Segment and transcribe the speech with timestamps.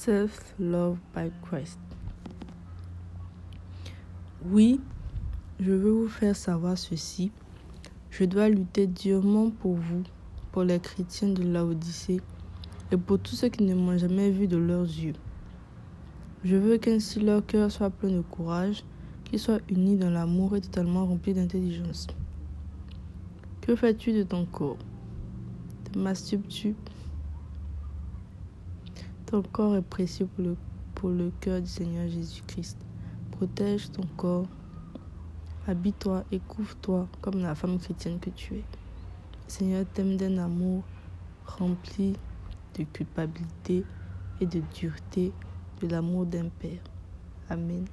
[0.00, 1.78] Self-Love by Christ.
[4.46, 4.80] Oui,
[5.60, 7.30] je veux vous faire savoir ceci.
[8.08, 10.02] Je dois lutter durement pour vous,
[10.52, 12.22] pour les chrétiens de l'Odyssée
[12.90, 15.12] et pour tous ceux qui ne m'ont jamais vu de leurs yeux.
[16.44, 18.84] Je veux qu'ainsi leur cœur soit plein de courage,
[19.24, 22.06] qu'ils soient unis dans l'amour et totalement remplis d'intelligence.
[23.60, 24.78] Que fais-tu de ton corps?
[25.94, 26.74] Masturbes-tu
[29.30, 30.28] Ton corps est précieux
[30.96, 32.76] pour le, cœur du Seigneur Jésus-Christ.
[33.30, 34.48] Protège ton corps.
[35.68, 38.56] Habille-toi et couvre-toi comme la femme chrétienne que tu es.
[38.56, 38.62] Le
[39.46, 40.82] Seigneur t'aime d'un amour
[41.46, 42.14] rempli
[42.76, 43.84] de culpabilité
[44.40, 45.32] et de dureté,
[45.80, 46.82] de l'amour d'un Père.
[47.48, 47.84] Amen.